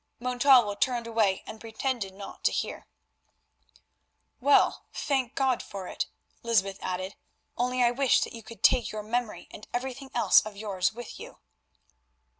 [0.19, 2.87] Montalvo turned away and pretended not to hear.
[4.39, 6.07] "Well, thank God for it,"
[6.41, 7.13] Lysbeth added,
[7.55, 11.19] "only I wish that you could take your memory and everything else of yours with
[11.19, 11.37] you."